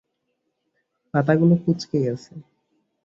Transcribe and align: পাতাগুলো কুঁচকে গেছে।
পাতাগুলো 1.13 1.53
কুঁচকে 1.63 1.97
গেছে। 2.05 2.31